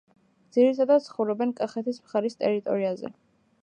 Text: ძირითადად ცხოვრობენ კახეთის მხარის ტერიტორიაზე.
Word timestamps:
ძირითადად 0.57 1.05
ცხოვრობენ 1.09 1.53
კახეთის 1.61 2.03
მხარის 2.07 2.41
ტერიტორიაზე. 2.45 3.19